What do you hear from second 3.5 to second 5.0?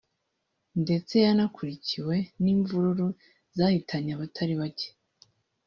zahitanye abatari bake